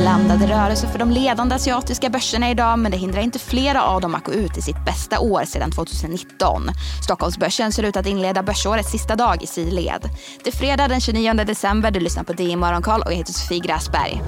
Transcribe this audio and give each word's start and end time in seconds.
blandade 0.00 0.46
rörelser 0.46 0.88
för 0.88 0.98
de 0.98 1.10
ledande 1.10 1.54
asiatiska 1.54 2.10
börserna 2.10 2.50
idag 2.50 2.78
men 2.78 2.90
det 2.92 2.98
hindrar 2.98 3.20
inte 3.20 3.38
flera 3.38 3.82
av 3.82 4.00
dem 4.00 4.14
att 4.14 4.24
gå 4.24 4.32
ut 4.32 4.56
i 4.56 4.62
sitt 4.62 4.84
bästa 4.84 5.20
år 5.20 5.44
sedan 5.44 5.70
2019. 5.70 6.62
Stockholmsbörsen 7.04 7.72
ser 7.72 7.82
ut 7.82 7.96
att 7.96 8.06
inleda 8.06 8.42
börsårets 8.42 8.90
sista 8.90 9.16
dag 9.16 9.42
i 9.42 9.46
sidled. 9.46 10.08
Det 10.44 10.50
är 10.50 10.56
fredag 10.56 10.88
den 10.88 11.00
29 11.00 11.32
december, 11.32 11.90
du 11.90 12.00
lyssnar 12.00 12.24
på 12.24 12.32
DI 12.32 12.56
Morgonkoll 12.56 13.02
och 13.02 13.12
jag 13.12 13.16
heter 13.16 13.32
Sofie 13.32 13.60
Gräsberg. 13.60 14.22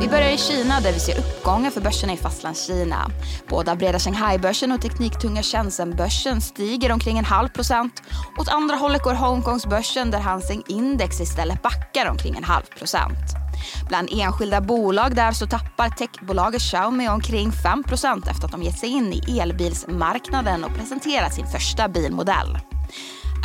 Vi 0.00 0.08
börjar 0.08 0.30
i 0.30 0.38
Kina 0.38 0.80
där 0.80 0.92
vi 0.92 1.00
ser 1.00 1.18
uppgångar 1.18 1.70
för 1.70 1.80
börserna 1.80 2.12
i 2.12 2.16
fastlandskina. 2.16 3.10
Båda 3.48 3.76
breda 3.76 3.98
Shanghai-börsen 3.98 4.72
och 4.72 4.82
tekniktunga 4.82 5.42
Shenzhen-börsen 5.42 6.40
stiger 6.40 6.92
omkring 6.92 7.18
en 7.18 7.24
halv 7.24 7.48
procent. 7.48 8.02
Åt 8.38 8.48
andra 8.48 8.76
hållet 8.76 9.02
går 9.02 9.14
Hongkongsbörsen 9.14 10.10
där 10.10 10.18
Hang 10.18 10.62
Index 10.68 11.20
istället 11.20 11.62
backar 11.62 12.10
omkring 12.10 12.36
en 12.36 12.44
halv 12.44 12.64
procent. 12.78 13.47
Bland 13.88 14.08
enskilda 14.12 14.60
bolag 14.60 15.14
där 15.14 15.32
så 15.32 15.46
tappar 15.46 15.88
techbolaget 15.88 16.62
Xiaomi 16.62 17.08
omkring 17.08 17.50
5% 17.50 18.30
efter 18.30 18.44
att 18.44 18.52
de 18.52 18.62
gett 18.62 18.78
sig 18.78 18.88
in 18.88 19.12
i 19.12 19.38
elbilsmarknaden 19.38 20.64
och 20.64 20.74
presenterat 20.74 21.34
sin 21.34 21.46
första 21.46 21.88
bilmodell. 21.88 22.58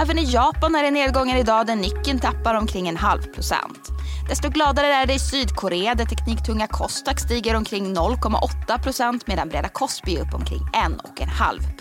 Även 0.02 0.20
i 0.20 0.24
Japan 0.24 0.76
är 0.76 0.84
det 0.84 0.92
nedgångar 0.92 1.38
idag 1.38 1.68
där 1.68 1.76
Nikkei 1.76 2.20
tappar 2.20 2.56
omkring 2.56 2.88
en 2.88 2.98
halv 2.98 3.22
procent. 3.22 3.90
Desto 4.30 4.50
gladare 4.50 4.88
är 4.88 5.06
det 5.06 5.14
i 5.14 5.20
Sydkorea 5.20 5.96
där 5.96 6.06
tekniktunga 6.06 6.68
Kostak 6.68 7.20
stiger 7.20 7.56
omkring 7.56 7.96
0,8% 7.96 9.22
medan 9.26 9.50
breda 9.50 9.70
Kospi 9.70 10.16
är 10.16 10.22
upp 10.22 10.34
omkring 10.34 10.62
1,5 10.74 11.78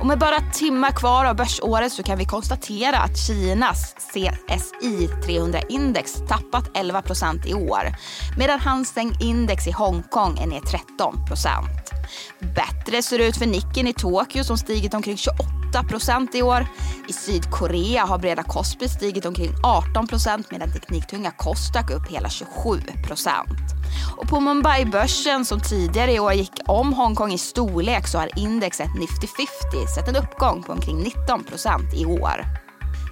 och 0.00 0.06
med 0.06 0.18
bara 0.18 0.40
timmar 0.52 0.90
kvar 0.90 1.24
av 1.24 1.36
börsåret 1.36 1.92
så 1.92 2.02
kan 2.02 2.18
vi 2.18 2.24
konstatera 2.24 2.98
att 2.98 3.18
Kinas 3.18 3.94
CSI 3.94 5.08
300-index 5.26 6.26
tappat 6.28 6.64
11% 6.74 7.46
i 7.46 7.54
år 7.54 7.82
medan 8.38 8.60
Hanseng 8.60 9.16
Index 9.20 9.66
i 9.66 9.70
Hongkong 9.70 10.38
är 10.38 10.46
ner 10.46 10.60
13% 10.60 11.98
Bättre 12.40 13.02
ser 13.02 13.18
det 13.18 13.26
ut 13.26 13.36
för 13.36 13.46
Nikken 13.46 13.86
i 13.86 13.92
Tokyo 13.92 14.44
som 14.44 14.58
stigit 14.58 14.94
omkring 14.94 15.16
28% 15.72 16.36
i 16.36 16.42
år. 16.42 16.66
I 17.08 17.12
Sydkorea 17.12 18.04
har 18.04 18.18
breda 18.18 18.42
Kospi 18.42 18.88
stigit 18.88 19.26
omkring 19.26 19.50
18% 19.94 20.44
medan 20.50 20.72
tekniktunga 20.72 21.30
Kostak 21.30 21.90
upp 21.90 22.08
hela 22.10 22.28
27 22.28 22.80
och 24.16 24.28
på 24.28 24.40
Mumbai-börsen 24.40 25.44
som 25.44 25.60
tidigare 25.60 26.12
i 26.12 26.20
år 26.20 26.32
gick 26.32 26.52
om 26.66 26.92
Hongkong 26.92 27.32
i 27.32 27.38
storlek 27.38 28.06
så 28.06 28.18
har 28.18 28.38
indexet 28.38 28.94
Nifty 28.94 29.26
50 29.26 29.86
sett 29.94 30.08
en 30.08 30.16
uppgång 30.16 30.62
på 30.62 30.72
omkring 30.72 31.12
19% 31.28 31.94
i 31.94 32.06
år. 32.06 32.58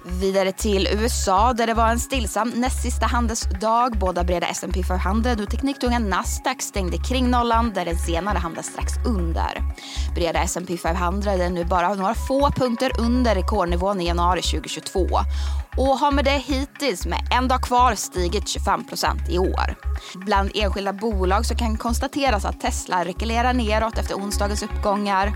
Vidare 0.09 0.51
till 0.51 0.87
USA 0.91 1.53
där 1.53 1.67
det 1.67 1.73
var 1.73 1.87
en 1.87 1.99
stillsam 1.99 2.49
näst 2.49 2.81
sista 2.81 3.05
handelsdag. 3.05 3.97
Båda 3.99 4.23
breda 4.23 4.47
S&P 4.47 4.83
500 4.83 5.31
och 5.31 5.49
tekniktunga 5.49 5.99
Nasdaq 5.99 6.61
stängde 6.61 6.97
kring 6.97 7.29
nollan 7.29 7.71
där 7.73 7.85
den 7.85 7.97
senare 7.97 8.37
hamnade 8.37 8.63
strax 8.63 8.93
under. 9.05 9.61
Breda 10.15 10.39
S&P 10.39 10.77
500 10.77 11.31
är 11.31 11.49
nu 11.49 11.65
bara 11.65 11.93
några 11.93 12.13
få 12.13 12.51
punkter 12.51 12.91
under 12.99 13.35
rekordnivån 13.35 14.01
i 14.01 14.07
januari 14.07 14.41
2022 14.41 15.07
och 15.77 15.99
har 15.99 16.11
med 16.11 16.25
det 16.25 16.37
hittills 16.37 17.05
med 17.05 17.19
en 17.31 17.47
dag 17.47 17.61
kvar 17.61 17.95
stigit 17.95 18.43
25% 18.43 19.29
i 19.29 19.39
år. 19.39 19.75
Bland 20.15 20.51
enskilda 20.53 20.93
bolag 20.93 21.45
så 21.45 21.55
kan 21.55 21.77
konstateras 21.77 22.45
att 22.45 22.61
Tesla 22.61 23.05
rekylerar 23.05 23.53
neråt 23.53 23.97
efter 23.97 24.15
onsdagens 24.15 24.63
uppgångar 24.63 25.33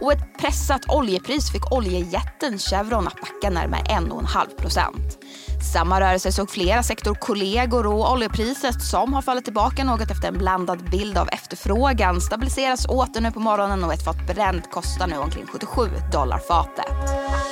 och 0.00 0.12
ett 0.12 0.38
pressat 0.38 0.80
oljepris 0.88 1.52
fick 1.52 1.72
oljejätten 1.72 2.58
Chevron 2.58 3.06
att 3.06 3.20
backa 3.20 3.50
närmare 3.50 3.82
1,5 3.82 4.92
Samma 5.72 6.00
rörelse 6.00 6.32
såg 6.32 6.50
flera 6.50 6.82
sektorkollegor 6.82 7.86
och 7.86 8.12
oljepriset 8.12 8.82
som 8.82 9.12
har 9.12 9.22
fallit 9.22 9.44
tillbaka 9.44 9.84
något 9.84 10.10
efter 10.10 10.28
en 10.28 10.38
blandad 10.38 10.90
bild 10.90 11.18
av 11.18 11.28
efterfrågan 11.32 12.20
stabiliseras 12.20 12.86
åter 12.86 13.20
nu 13.20 13.30
på 13.30 13.40
morgonen 13.40 13.84
och 13.84 13.92
ett 13.92 14.04
fat 14.04 14.26
bränt 14.26 14.70
kostar 14.70 15.06
nu 15.06 15.16
omkring 15.16 15.46
77 15.46 15.82
dollar 16.12 16.38
fatet. 16.38 17.47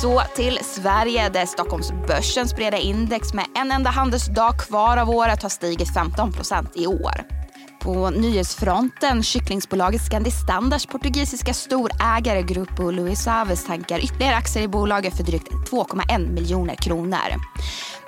Så 0.00 0.22
till 0.34 0.58
Sverige 0.62 1.28
där 1.28 1.46
Stockholmsbörsens 1.46 2.54
breda 2.54 2.78
index 2.78 3.34
med 3.34 3.44
en 3.54 3.72
enda 3.72 3.90
handelsdag 3.90 4.58
kvar 4.58 4.96
av 4.96 5.10
året 5.10 5.42
har 5.42 5.48
stigit 5.48 5.88
15% 5.88 6.68
i 6.74 6.86
år. 6.86 7.40
På 7.80 8.10
nyhetsfronten, 8.10 9.22
kycklingsbolaget 9.22 10.00
Scandi 10.00 10.30
Standards 10.30 10.86
portugisiska 10.86 11.54
storägare 11.54 12.42
Grupo 12.42 12.90
Luis 12.90 13.26
Aves 13.26 13.64
tankar 13.64 13.98
ytterligare 14.04 14.34
aktier 14.34 14.62
i 14.62 14.68
bolaget 14.68 15.16
för 15.16 15.24
drygt 15.24 15.48
2,1 15.70 16.32
miljoner 16.32 16.74
kronor. 16.74 17.34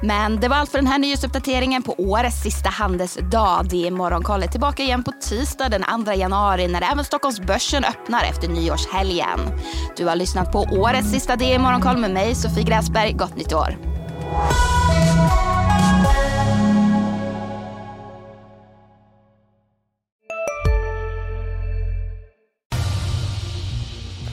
Men 0.03 0.41
det 0.41 0.49
var 0.49 0.57
allt 0.57 0.71
för 0.71 0.79
den 0.79 0.87
här 0.87 0.99
nyhetsuppdateringen 0.99 1.83
på 1.83 1.95
årets 1.99 2.43
sista 2.43 2.69
handelsdag. 2.69 3.67
Det 3.71 3.87
är 3.87 3.91
Morgonkollet 3.91 4.51
tillbaka 4.51 4.83
igen 4.83 5.05
på 5.05 5.13
tisdag 5.13 5.69
den 5.69 6.05
2 6.05 6.13
januari 6.13 6.69
när 6.69 6.93
även 6.93 7.05
Stockholmsbörsen 7.05 7.85
öppnar 7.85 8.25
efter 8.25 8.49
nyårshelgen. 8.49 9.41
Du 9.97 10.07
har 10.07 10.17
lyssnat 10.17 10.53
på 10.53 10.59
årets 10.59 11.11
sista 11.11 11.37
DI 11.37 11.59
Morgonkoll 11.59 11.97
med 11.97 12.11
mig, 12.11 12.35
Sofie 12.35 12.65
Gräsberg. 12.65 13.13
Gott 13.13 13.37
nytt 13.37 13.53
år! 13.53 13.77